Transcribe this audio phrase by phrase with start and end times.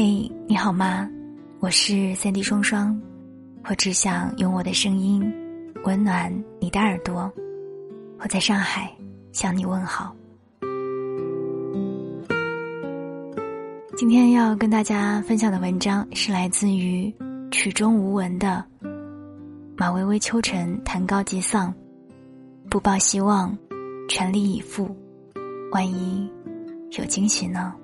[0.00, 1.10] 嘿，你好吗？
[1.58, 2.96] 我是三 D 双双，
[3.64, 5.20] 我只想用我的声音
[5.82, 7.28] 温暖你的耳朵。
[8.20, 8.96] 我在上海
[9.32, 10.14] 向你问好。
[13.96, 17.12] 今天要跟大家分享的文章是来自于
[17.50, 18.64] 曲中无闻的
[19.76, 21.74] 马薇薇秋晨谈高级丧，
[22.70, 23.58] 不抱希望，
[24.08, 24.96] 全力以赴，
[25.72, 26.30] 万一
[26.96, 27.74] 有惊喜呢？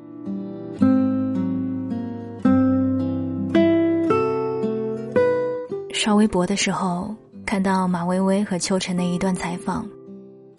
[6.05, 7.15] 刷微博的时候，
[7.47, 9.89] 看到马薇薇和秋晨的一段采访，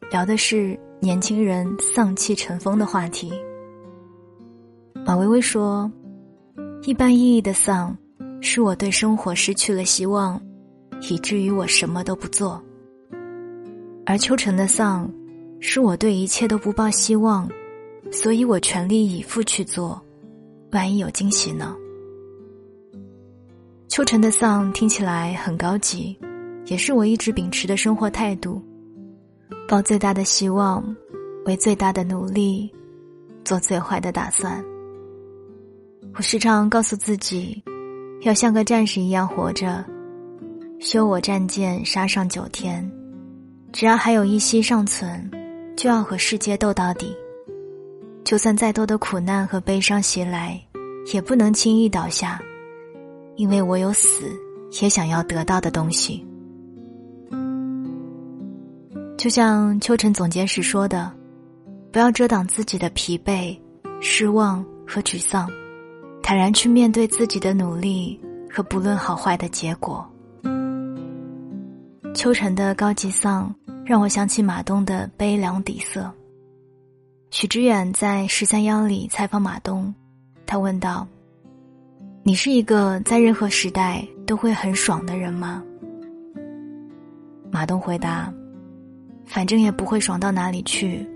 [0.09, 3.31] 聊的是年轻人丧气成风的话题。
[5.05, 5.91] 马薇薇说
[6.81, 7.95] ：“一般意义的丧，
[8.41, 10.41] 是我对生活失去了希望，
[11.11, 12.59] 以至于我什么都不做；
[14.03, 15.07] 而秋晨的丧，
[15.59, 17.47] 是我对一切都不抱希望，
[18.11, 20.01] 所以我全力以赴去做，
[20.71, 21.75] 万一有惊喜呢？”
[23.87, 26.17] 秋晨的丧听起来很高级，
[26.65, 28.61] 也是我一直秉持的生活态度。
[29.67, 30.83] 抱最大的希望，
[31.45, 32.69] 为最大的努力，
[33.43, 34.63] 做最坏的打算。
[36.15, 37.63] 我时常告诉自己，
[38.21, 39.83] 要像个战士一样活着。
[40.79, 42.89] 修我战舰，杀上九天，
[43.71, 45.31] 只要还有一息尚存，
[45.77, 47.15] 就要和世界斗到底。
[48.23, 50.59] 就算再多的苦难和悲伤袭来，
[51.13, 52.41] 也不能轻易倒下。
[53.35, 54.31] 因为我有死
[54.81, 56.25] 也想要得到的东西，
[59.17, 61.11] 就像秋晨总结时说的
[61.91, 63.57] ：“不要遮挡自己的疲惫、
[64.01, 65.49] 失望和沮丧，
[66.21, 68.19] 坦然去面对自己的努力
[68.49, 70.05] 和不论好坏的结果。”
[72.15, 73.53] 秋晨的高级丧
[73.85, 76.09] 让我想起马东的悲凉底色。
[77.31, 79.93] 许知远在十三幺里采访马东，
[80.45, 81.05] 他问道。
[82.27, 85.63] 你是一个在任何时代都会很爽的人吗？
[87.51, 88.33] 马东回答
[89.27, 91.07] ：“反正也不会爽到哪里去，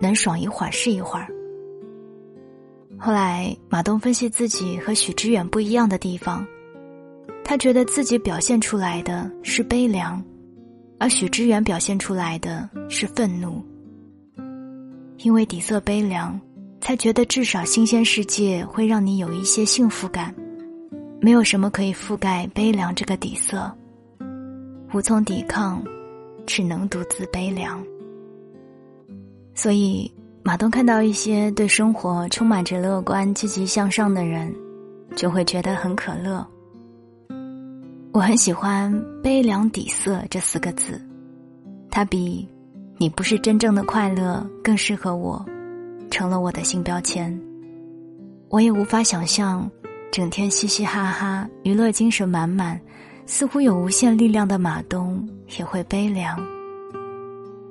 [0.00, 1.28] 能爽一会儿是一会儿。”
[2.96, 6.46] 后来，马东分析自己和许知远不一样的地方，
[7.44, 10.24] 他觉得自己表现出来的是悲凉，
[10.98, 13.62] 而许知远表现出来的是愤怒。
[15.18, 16.40] 因为底色悲凉，
[16.80, 20.34] 才觉得至少新鲜世界会让你有一些幸福感。
[21.24, 23.72] 没有什么可以覆盖悲凉这个底色，
[24.92, 25.82] 无从抵抗，
[26.44, 27.82] 只能独自悲凉。
[29.54, 30.12] 所以，
[30.42, 34.54] 马东看到一些对生活充满着乐观、积极向上的人，
[35.16, 36.46] 就会觉得很可乐。
[38.12, 41.00] 我很喜欢“悲凉底色”这四个字，
[41.90, 42.46] 它比
[43.00, 45.42] “你不是真正的快乐”更适合我，
[46.10, 47.34] 成了我的新标签。
[48.50, 49.66] 我也无法想象。
[50.14, 52.80] 整天嘻嘻哈哈、娱乐精神满满，
[53.26, 56.40] 似乎有无限力量的马东也会悲凉。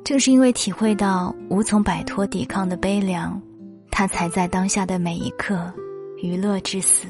[0.04, 3.42] 正是因为体会到无从摆脱抵抗的悲凉，
[3.90, 5.74] 他才在当下的每一刻
[6.22, 7.08] 娱乐至死。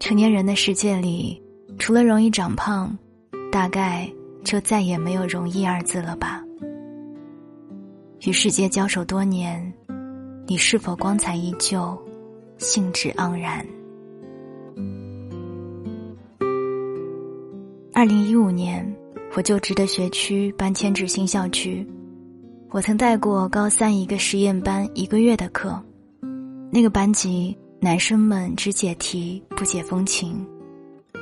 [0.00, 1.40] 成年人的世界里，
[1.78, 2.98] 除了容易长胖，
[3.52, 4.12] 大概
[4.42, 6.42] 就再也没有容易二字了吧？
[8.26, 9.72] 与世界交手多年，
[10.48, 11.96] 你是否光彩依旧？
[12.58, 13.66] 兴致盎然。
[17.92, 18.86] 二零一五年，
[19.34, 21.86] 我就职的学区搬迁至新校区。
[22.70, 25.80] 我曾带过高三一个实验班一个月的课，
[26.70, 30.46] 那个班级男生们只解题不解风情，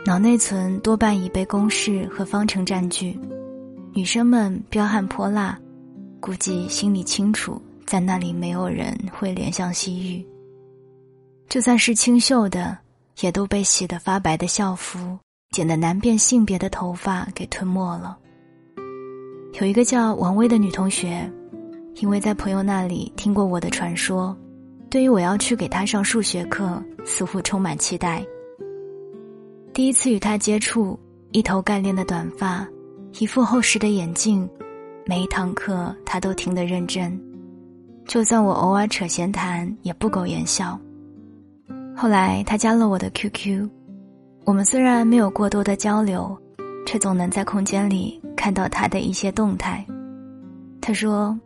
[0.05, 3.17] 脑内存多半已被公式和方程占据，
[3.93, 5.57] 女生们彪悍泼辣，
[6.19, 10.27] 估计心里清楚，在那里没有人会怜香惜玉。
[11.49, 12.77] 就算是清秀的，
[13.21, 15.19] 也都被洗得发白的校服、
[15.51, 18.19] 剪得难辨性别的头发给吞没了。
[19.61, 21.31] 有一个叫王薇的女同学，
[21.97, 24.37] 因为在朋友那里听过我的传说，
[24.91, 28.25] 对于我要去给她上数学课，似乎充满期待。
[29.73, 30.99] 第一次与她接触，
[31.31, 32.67] 一头干练的短发，
[33.21, 34.49] 一副厚实的眼镜，
[35.07, 37.17] 每一堂课她都听得认真，
[38.09, 40.77] 就算我偶尔扯闲谈，也不苟言笑。
[41.97, 43.69] 后来他加了我的 QQ，
[44.45, 46.37] 我们虽然没有过多的交流，
[46.87, 49.85] 却总能在空间里看到他的一些动态。
[50.81, 51.39] 他说：“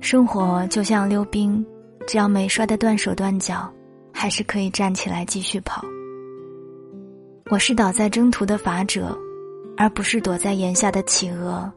[0.00, 1.64] 生活就像溜冰，
[2.06, 3.68] 只要没摔得断手断脚，
[4.12, 5.82] 还是可以站起来继续跑。”
[7.50, 9.18] 我是倒在征途的法者，
[9.76, 11.70] 而不是躲在檐下的企鹅。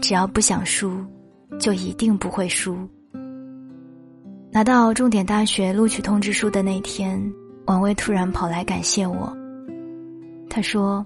[0.00, 0.98] 只要不想输，
[1.58, 2.76] 就一定不会输。
[4.54, 7.18] 拿到重点大学录取通知书的那天，
[7.64, 9.34] 王威突然跑来感谢我。
[10.50, 11.04] 他说：“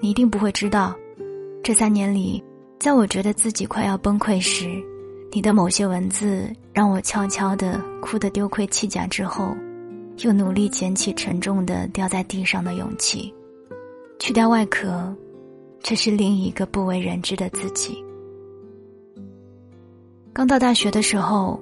[0.00, 0.96] 你一定不会知道，
[1.62, 2.42] 这三年里，
[2.80, 4.70] 在我觉得自己快要崩溃时，
[5.32, 9.54] 你的某些文字让我悄悄的哭得丢盔弃甲之后，
[10.20, 13.30] 又努力捡起沉重的掉在地上的勇气，
[14.18, 15.14] 去掉外壳，
[15.82, 18.02] 这是另一个不为人知的自己。”
[20.32, 21.60] 刚到大学的时候。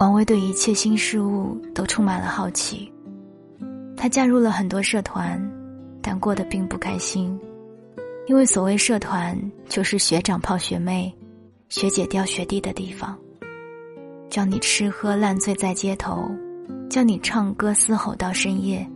[0.00, 2.90] 王威对一切新事物都充满了好奇，
[3.94, 5.38] 他加入了很多社团，
[6.00, 7.38] 但过得并不开心，
[8.26, 9.38] 因为所谓社团
[9.68, 11.14] 就是学长泡学妹，
[11.68, 13.14] 学姐钓学弟的地方，
[14.30, 16.30] 叫你吃喝烂醉在街头，
[16.88, 18.90] 教你唱歌嘶吼到深夜，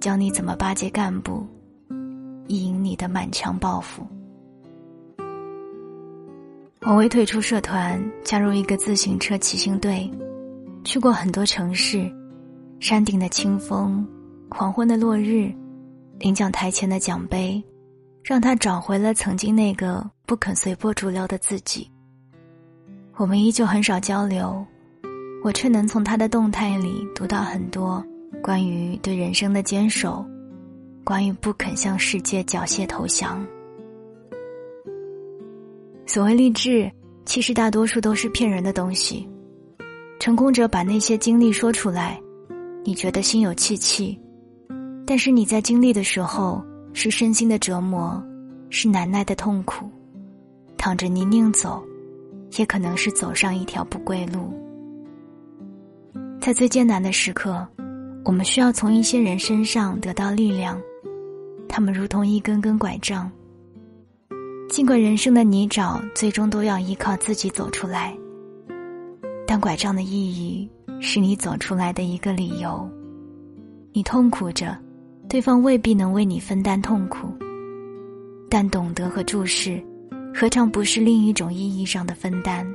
[0.00, 1.46] 教你怎么巴结干部，
[2.46, 4.02] 意淫你的满腔抱负。
[6.84, 10.10] 王威退出社团，加入一个自行车骑行队，
[10.82, 12.12] 去过很多城市，
[12.80, 14.04] 山顶的清风，
[14.50, 15.54] 黄昏的落日，
[16.18, 17.62] 领奖台前的奖杯，
[18.24, 21.88] 让他找回了曾经那个不肯随波逐流的自己。
[23.16, 24.66] 我们依旧很少交流，
[25.44, 28.04] 我却能从他的动态里读到很多
[28.42, 30.26] 关于对人生的坚守，
[31.04, 33.40] 关于不肯向世界缴械投降。
[36.06, 36.90] 所谓励志，
[37.24, 39.28] 其实大多数都是骗人的东西。
[40.18, 42.20] 成功者把那些经历说出来，
[42.84, 44.18] 你觉得心有戚戚，
[45.06, 46.62] 但是你在经历的时候，
[46.92, 48.22] 是身心的折磨，
[48.70, 49.90] 是难耐的痛苦，
[50.76, 51.82] 躺着泥泞走，
[52.58, 54.52] 也可能是走上一条不归路。
[56.40, 57.66] 在最艰难的时刻，
[58.24, 60.80] 我们需要从一些人身上得到力量，
[61.68, 63.30] 他们如同一根根拐杖。
[64.72, 68.16] 尽管人生的泥沼最终都要依靠自己走出来，
[69.46, 70.66] 但拐杖的意义
[70.98, 72.88] 是你走出来的一个理由。
[73.92, 74.74] 你痛苦着，
[75.28, 77.28] 对方未必能为你分担痛苦，
[78.48, 79.78] 但懂得和注视，
[80.34, 82.66] 何尝不是另一种意义上的分担？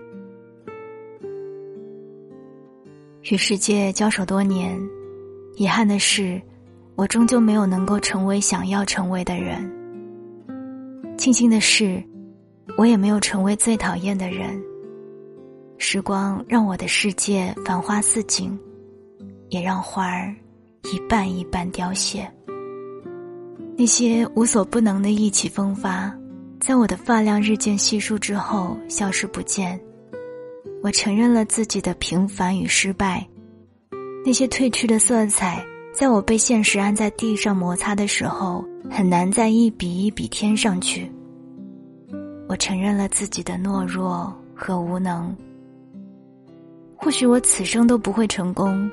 [3.23, 4.79] 与世界交手多年，
[5.55, 6.39] 遗憾的是，
[6.93, 9.67] 我终究没有能够成为想要成为的人。
[11.17, 12.01] 庆幸的是，
[12.77, 14.61] 我也没有成为最讨厌的人。
[15.79, 18.57] 时光让我的世界繁花似锦，
[19.49, 20.33] 也让花儿
[20.83, 22.29] 一瓣一瓣凋谢。
[23.77, 26.15] 那些无所不能的意气风发，
[26.59, 29.79] 在我的发量日渐稀疏之后消失不见。
[30.83, 33.27] 我承认了自己的平凡与失败，
[34.25, 35.65] 那些褪去的色彩，
[35.97, 38.63] 在我被现实按在地上摩擦的时候。
[38.89, 41.11] 很难再一笔一笔添上去。
[42.47, 45.35] 我承认了自己的懦弱和无能。
[46.95, 48.89] 或许我此生都不会成功，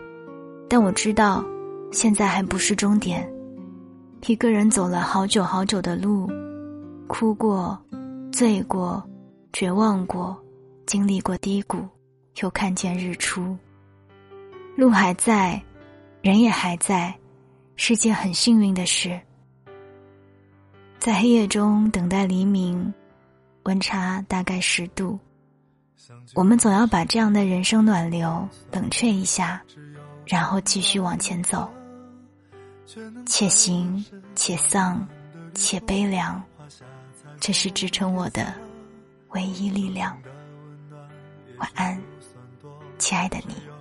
[0.69, 1.45] 但我知道，
[1.93, 3.25] 现在还不是终点。
[4.27, 6.29] 一个人走了好久好久的路，
[7.07, 7.79] 哭过，
[8.33, 9.01] 醉过，
[9.53, 10.37] 绝望过，
[10.87, 11.79] 经历过低谷，
[12.43, 13.57] 又看见日出。
[14.77, 15.63] 路还在，
[16.25, 17.15] 人也还在，
[17.77, 19.21] 是件很幸运的事。
[20.99, 22.95] 在黑夜中等待黎明，
[23.65, 25.19] 温差大概十度。
[26.35, 29.63] 我们总要把这样的人生暖流冷却一下，
[30.25, 31.71] 然后继续往前走。
[33.27, 34.03] 且行
[34.35, 35.07] 且丧
[35.53, 36.43] 且悲凉，
[37.39, 38.55] 这是支撑我的
[39.33, 40.17] 唯一力量。
[41.59, 42.01] 晚安，
[42.97, 43.74] 亲爱的你。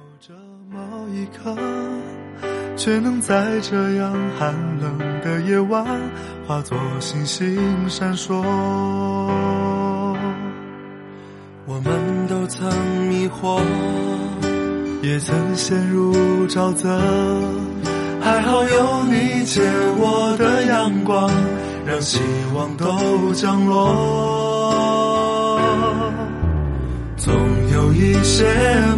[0.74, 1.56] 某一刻
[2.76, 4.52] 却能在这样寒
[4.82, 5.86] 冷的夜晚，
[6.48, 8.42] 化作星星闪烁。
[11.68, 11.94] 我们
[12.28, 12.68] 都曾
[13.08, 13.62] 迷惑，
[15.04, 16.12] 也曾陷入
[16.48, 17.00] 沼泽，
[18.20, 19.62] 还好有你借
[20.00, 21.30] 我的阳光，
[21.86, 22.20] 让希
[22.56, 25.60] 望都降落。
[27.16, 27.32] 总
[27.72, 28.44] 有一些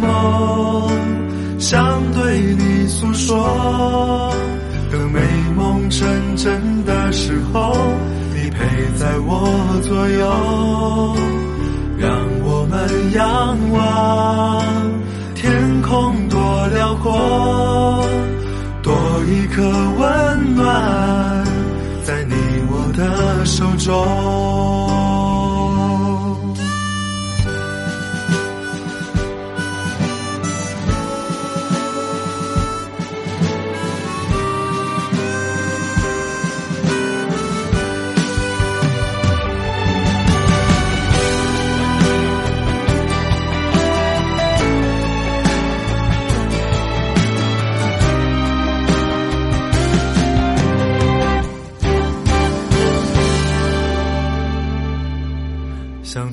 [0.00, 1.15] 梦。
[1.58, 4.32] 想对你诉说，
[4.92, 5.20] 等美
[5.56, 7.74] 梦成真的时候，
[8.34, 8.58] 你陪
[8.96, 11.16] 在我左右，
[11.98, 12.10] 让
[12.44, 14.62] 我们仰望
[15.34, 18.06] 天空多辽阔，
[18.82, 18.94] 多
[19.26, 19.62] 一颗
[19.98, 21.44] 温暖
[22.04, 22.34] 在你
[22.70, 24.75] 我的手中。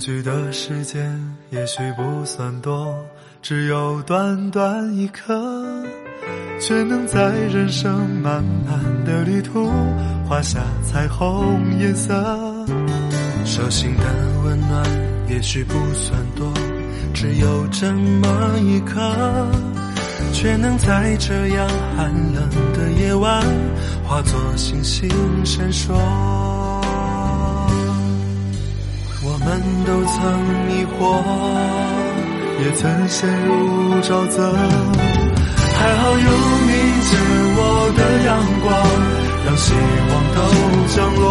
[0.04, 1.18] 聚的时间
[1.50, 2.94] 也许不算多，
[3.42, 5.34] 只有短短一刻，
[6.60, 9.72] 却能在人生漫漫的旅途
[10.28, 12.14] 画下彩虹颜色。
[13.46, 14.04] 手心的
[14.44, 14.86] 温暖
[15.30, 16.52] 也许不算多，
[17.14, 19.00] 只有这么一刻，
[20.34, 23.42] 却能在这样寒冷的夜晚
[24.04, 25.10] 化作星星
[25.46, 26.53] 闪烁。
[29.86, 30.18] 都曾
[30.68, 31.00] 迷惑，
[32.60, 33.52] 也曾陷入
[34.02, 34.38] 沼泽，
[35.76, 36.28] 还好有
[36.68, 36.72] 你
[37.10, 37.12] 借
[37.56, 37.60] 我
[37.98, 38.30] 的阳
[38.62, 38.66] 光，
[39.46, 39.66] 让希
[40.10, 40.38] 望都
[40.94, 41.22] 降落。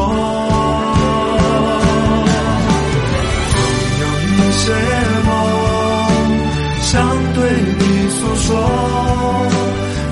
[3.53, 3.57] 总
[4.01, 4.65] 有一些
[5.29, 5.31] 梦
[6.83, 6.91] 想
[7.35, 7.39] 对
[7.79, 8.49] 你诉说，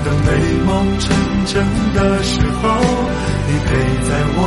[0.03, 0.29] 等美
[0.65, 1.03] 梦成
[1.45, 1.53] 真
[1.93, 2.29] 的时
[2.61, 2.63] 候，
[3.47, 3.69] 你陪
[4.07, 4.39] 在我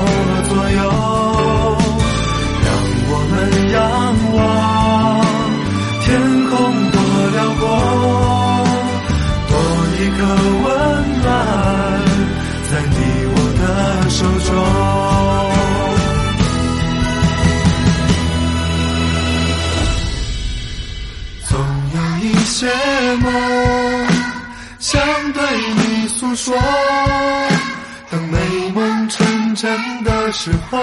[30.45, 30.79] 时候。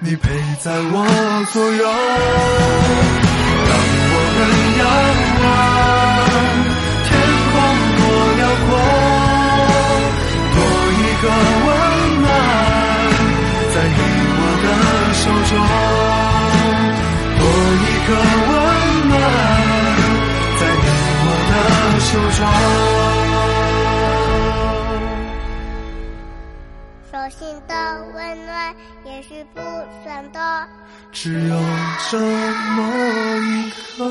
[0.00, 0.30] 你陪
[0.60, 1.06] 在我
[1.52, 1.84] 左右，
[3.68, 3.72] 让
[4.12, 4.38] 我们
[4.80, 4.82] 仰
[5.44, 5.46] 望
[27.20, 28.74] 手心的温暖
[29.04, 29.60] 也是不
[30.02, 30.66] 算的，
[31.12, 31.56] 只有
[32.10, 34.08] 这么一刻。